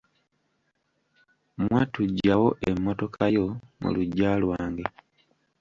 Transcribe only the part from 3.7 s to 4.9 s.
mu luggya lwange.